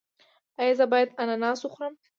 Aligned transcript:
ایا 0.59 0.73
زه 0.79 0.85
باید 0.91 1.15
اناناس 1.21 1.59
وخورم؟ 1.63 1.93